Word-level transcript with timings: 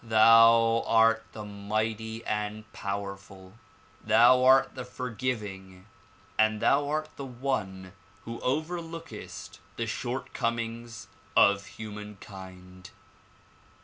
Thou 0.03 0.81
art 0.87 1.23
the 1.31 1.45
mighty 1.45 2.25
and 2.25 2.63
powerful! 2.73 3.53
Thou 4.03 4.43
art 4.43 4.73
the 4.73 4.83
forgiving 4.83 5.85
and 6.39 6.59
thou 6.59 6.89
art 6.89 7.09
the 7.17 7.25
one 7.25 7.93
who 8.23 8.39
overlookest 8.39 9.59
the 9.75 9.85
shortcomings 9.85 11.07
of 11.37 11.67
humankind. 11.77 12.89